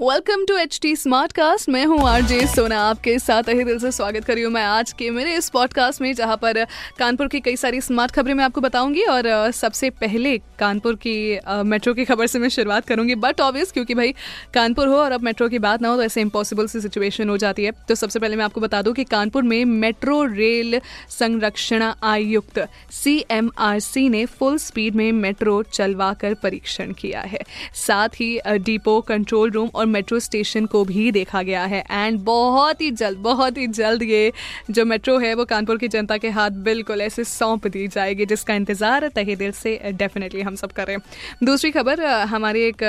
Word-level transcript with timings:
welcome 0.00 0.44
to 0.44 0.56
H 0.56 0.78
T 0.82 0.94
smart 0.96 1.32
cast 1.32 1.68
मैं 1.68 1.84
हूँ 1.86 1.98
R 2.08 2.22
J 2.22 2.46
सोना, 2.46 2.78
आपके 2.80 3.18
साथ 3.18 3.42
तहे 3.42 3.64
दिल 3.64 3.78
से 3.78 3.90
स्वागत 3.92 4.24
करी 4.24 4.42
हूँ 4.42 4.50
मैं 4.52 4.62
आज 4.62 4.92
के 4.92 5.08
मेरे 5.10 5.34
इस 5.36 5.48
पॉडकास्ट 5.50 6.00
में, 6.00 6.12
जहाँ 6.14 6.36
पर 6.36 6.62
कानपुर 6.98 7.28
की 7.28 7.40
कई 7.40 7.56
सारी 7.56 7.80
स्मार्ट 7.80 8.12
खबरें 8.12 8.32
मैं 8.34 8.44
आपको 8.44 8.60
बताऊँगी 8.60 9.02
और 9.02 9.50
सबसे 9.50 9.90
पहले 9.92 10.36
कानपुर 10.58 10.94
की 11.06 11.38
मेट्रो 11.64 11.94
की 11.94 12.04
खबर 12.04 12.26
से 12.26 12.38
मैं 12.38 12.48
शुरुआत 12.48 12.86
करूँगी। 12.88 13.14
बट 13.14 13.40
ऑब्वियस 13.40 13.72
क्योंकि 13.72 13.94
भाई, 13.94 14.12
कानपुर 14.54 14.88
हो 14.88 14.96
और 14.96 15.12
अब 15.12 15.22
मेट्रो 15.22 15.48
की 15.48 15.58
बात 15.58 15.82
ना 15.82 15.88
हो 15.88 15.96
तो 15.96 16.02
ऐसे 16.02 16.20
इम्पॉसिबल 16.20 16.66
सी 16.66 16.80
सिचुएशन 16.80 17.28
हो 17.28 17.36
जाती 17.36 17.64
है। 17.64 17.72
तो 17.88 17.94
सबसे 17.94 18.18
पहले 18.18 18.36
मैं 18.36 18.44
आपको 18.44 18.60
बता 18.60 18.82
दूँ 18.82 18.94
कि 18.94 19.04
कानपुर 19.06 19.42
में 19.44 19.64
मेट्रो 19.64 20.22
रेल 20.26 20.80
संरक्षण 21.10 21.90
आयुक्त 22.02 22.60
सीएमआरसी 22.92 24.08
ने 24.08 24.24
फुल 24.28 24.58
स्पीड 24.58 24.94
में 24.94 25.10
मेट्रो 25.14 25.62
चलवा 25.72 26.12
कर 26.14 26.34
परीक्षण 26.34 26.92
किया 26.92 27.20
है। 27.22 27.40
साथ 27.86 28.20
ही 28.20 28.38
डिपो 28.46 29.00
कंट्रोल 29.08 29.50
रूम 29.50 29.70
और 29.74 29.84
मेट्रो 29.88 30.18
स्टेशन 30.20 30.66
को 30.66 30.84
भी 30.84 31.10
देखा 31.12 31.42
गया 31.42 31.64
है। 31.64 31.82
एंड 31.82 32.18
बहुत 32.22 32.80
ही 32.80 32.90
जल्द, 32.92 33.18
बहुत 33.20 33.58
ही 33.58 33.66
जल्द 33.68 34.02
ये 34.04 34.32
जो 34.70 34.84
मेट्रो 34.86 35.18
है, 35.18 35.34
वो 35.34 35.44
कानपुर 35.46 35.78
की 35.78 35.88
जनता 35.88 36.16
के 36.16 36.30
हाथ 36.30 36.50
बिल्कुल 36.64 37.00
ऐसे 37.02 37.24
सौंप 37.26 37.66
दी 37.68 37.86
जाएगी, 37.88 38.26
जिसका 38.26 38.54
इंतज़ार 38.54 39.08
तहे 39.10 39.36
दिल 39.36 39.52
से 39.54 39.80
डेफिनेटली 39.94 40.40
हम 40.42 40.56
सब 40.56 40.72
करें 40.72 40.96
दूसरी 41.42 41.70
खबर 41.70 42.04
हमारी 42.26 42.62
एक 42.64 42.82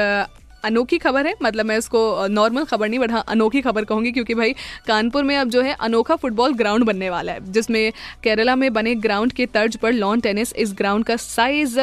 अनोखी 0.63 0.97
खबर 0.97 1.27
है। 1.27 1.33
मतलब 1.41 1.65
मैं 1.65 1.77
उसको 1.77 2.27
नॉर्मल 2.27 2.63
खबर 2.65 2.89
नहीं 2.89 2.99
बट 2.99 3.11
हाँ 3.11 3.23
अनोखी 3.29 3.61
खबर 3.61 3.85
कहूँगी, 3.85 4.11
क्योंकि 4.11 4.35
भाई 4.35 4.53
कानपुर 4.87 5.23
में 5.23 5.35
अब 5.37 5.49
जो 5.49 5.61
है 5.61 5.75
अनोखा 5.75 6.15
फुटबॉल 6.15 6.53
ग्राउंड 6.53 6.83
बनने 6.83 7.09
वाला 7.09 7.31
है, 7.31 7.51
जिसमें 7.51 7.91
केरला 8.23 8.55
में 8.55 8.71
बने 8.73 8.95
ग्राउंड 8.97 9.33
के 9.33 9.45
तर्ज 9.47 9.75
पर 9.77 9.91
लॉन 9.93 10.19
टेनिस 10.19 10.53
इस 10.55 10.73
ग्राउंड 10.77 11.05
का 11.05 11.15
साइज़ 11.17 11.79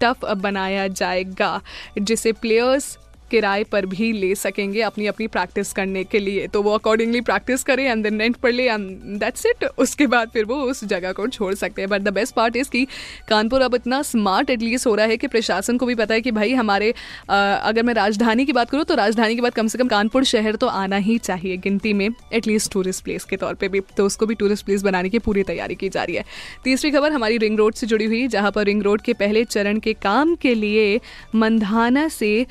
टफ 0.00 0.24
बनाया 0.36 0.86
जाएगा, 0.88 1.60
जिसे 1.98 2.32
प्लेयर्स 2.34 2.96
किराए 3.30 3.64
पर 3.64 3.86
भी 3.86 4.12
ले 4.12 4.34
सकेंगे 4.34 4.80
अपनी 4.82 5.06
अपनी 5.06 5.26
प्रैक्टिस 5.28 5.72
करने 5.72 6.04
के 6.04 6.18
लिए। 6.18 6.46
तो 6.46 6.62
वो 6.62 6.74
अकॉर्डिंगली 6.74 7.20
प्रैक्टिस 7.22 7.62
करें 7.64 7.84
एंड 7.84 8.02
देन 8.02 8.20
रेंट 8.20 8.36
पर 8.36 8.52
ले 8.52 8.64
एंड 8.64 8.88
दैट्स 9.20 9.46
इट 9.46 9.64
उसके 9.78 10.06
बाद 10.06 10.30
फिर 10.32 10.44
वो 10.44 10.60
उस 10.62 10.84
जगह 10.84 11.12
को 11.12 11.26
छोड़ 11.28 11.54
सकते 11.54 11.82
हैं। 11.82 11.90
But 11.90 12.02
the 12.02 12.12
best 12.14 12.34
part 12.34 12.56
is 12.56 12.70
कि 12.70 12.84
कानपुर 13.28 13.62
अब 13.62 13.74
इतना 13.74 14.00
स्मार्ट 14.02 14.50
एटलीस्ट 14.50 14.86
हो 14.86 14.94
रहा 14.94 15.06
है 15.06 15.16
कि 15.16 15.26
प्रशासन 15.26 15.78
को 15.78 15.86
भी 15.86 15.94
पता 15.94 16.14
है 16.14 16.20
कि 16.20 16.30
भाई 16.30 16.54
हमारे 16.54 16.92
अगर 17.28 17.82
मैं 17.82 17.94
राजधानी 17.94 18.44
की 18.46 18.52
बात 18.52 18.70
करूँ 18.70 18.84
तो 18.84 18.94
राजधानी 18.94 19.34
के 19.34 19.40
बाद 19.40 19.54
कम 19.54 19.66
से 19.66 19.78
कम 19.78 19.88
कानपुर 19.88 20.24
शहर 20.24 20.56
तो 20.56 20.66
आना 20.66 20.96
ही 20.98 21.18
चाहिए 21.18 21.56
गिनती 21.58 21.92
में 21.92 22.08
एटलीस्ट 22.32 22.72
टूरिस्ट 22.72 23.04
प्लेस 23.04 23.24
के 23.24 23.36
तौर 23.36 23.54
पर 23.54 23.68
भी। 23.68 23.80
तो 23.96 24.06
उसको 24.06 24.26
भी 24.26 24.34
टूरिस्ट 24.34 24.64
प्लेस 24.66 24.82
बनाने 24.82 25.08
की 25.08 25.18
पूरी 25.18 25.42
तैयारी 25.42 25.74
की 25.74 25.88
जा 25.88 26.04
रही 26.04 26.16
है। 26.16 26.24
तीसरी 26.64 26.90
खबर 26.90 27.12
हमारी 27.12 27.38
रिंग 27.38 27.58
रोड 27.58 27.74
से 27.74 27.86
जुड़ी 27.86 28.04
हुई, 28.04 28.26
जहाँ 28.28 28.50
पर 28.50 28.64
रिंग 28.64 28.82
रोड 28.82 29.00
के 29.00 29.12
पहले 29.14 29.44
चरण 29.46 29.78
के 29.78 29.92
काम 29.94 30.34
के 30.36 30.54
लिए 30.54 31.00
मंधाना 31.34 32.06
से 32.08 32.46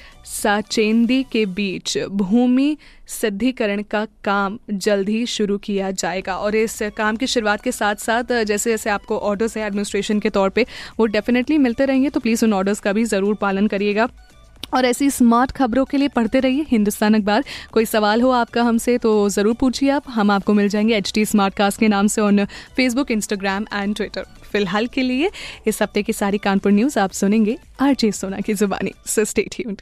साचेंदी 0.65 1.21
के 1.31 1.45
बीच 1.47 1.97
भूमि 2.11 2.77
सिद्धिकरण 3.09 3.81
का 3.81 4.05
काम 4.23 4.57
जल्द 4.71 5.09
ही 5.09 5.25
शुरू 5.27 5.57
किया 5.57 5.91
जाएगा। 5.93 6.35
और 6.35 6.55
इस 6.55 6.79
काम 6.97 7.15
की 7.15 7.27
शुरुआत 7.27 7.61
के 7.61 7.71
साथ 7.71 7.95
साथ 7.95 8.31
जैसे 8.43 8.69
जैसे 8.69 8.89
आपको 8.89 9.17
ऑर्डर्स 9.19 9.57
हैं 9.57 9.65
एडमिनिस्ट्रेशन 9.65 10.19
के 10.19 10.29
तौर 10.29 10.49
पे, 10.49 10.65
वो 10.99 11.05
डेफिनेटली 11.07 11.57
मिलते 11.57 11.85
रहेंगे 11.85 12.09
तो 12.09 12.19
प्लीज़ 12.19 12.45
उन 12.45 12.53
ऑर्डर्स 12.53 12.79
का 12.79 12.93
भी 12.93 13.03
ज़रूर 13.05 13.35
पालन 13.41 13.67
करिएगा। 13.67 14.07
और 14.73 14.85
ऐसी 14.85 15.09
स्मार्ट 15.09 15.51
खबरों 15.51 15.83
के 15.85 15.97
लिए 15.97 16.07
पढ़ते 16.07 16.39
रहिए 16.39 16.65
हिंदुस्तान 16.69 17.13
अखबार। 17.15 17.43
कोई 17.73 17.85
सवाल 17.85 18.21
हो 18.21 18.29
आपका 18.31 18.63
हमसे 18.63 18.97
तो 18.97 19.29
ज़रूर 19.29 19.53
पूछिए 19.59 19.89
आप। 19.89 20.03
हम 20.09 20.31
आपको 20.31 20.53
मिल 20.53 20.69
जाएँगे 20.69 20.95
एच 20.95 21.11
टी 21.15 21.25
स्मार्ट 21.25 21.53
कास्ट 21.55 21.79
के 21.79 21.87
नाम 21.87 22.07
से 22.07 22.21
on 22.21 22.45
Facebook 22.75 23.11
Instagram 23.11 23.65
and 23.73 23.95
Twitter 23.95 24.25
फ़िलहाल 24.51 24.87
के 24.87 25.01
लिए 25.01 25.31
इस 25.67 25.81
हफ़्ते 25.81 26.03
की 26.03 26.13
सारी 26.13 26.37
कानपुर 26.39 26.71
न्यूज़ 26.71 26.99
आप 26.99 27.11
सुनेंगे 27.13 27.57
आरजे 27.81 28.11
सोना 28.11 28.39
की 28.39 28.53
जुबानी 28.53 28.93
सो 29.05 29.25
स्टे 29.25 29.47
ट्यून्ड 29.51 29.81